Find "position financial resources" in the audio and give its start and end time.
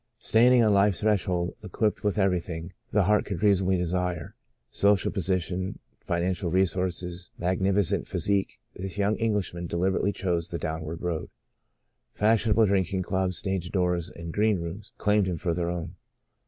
5.11-7.29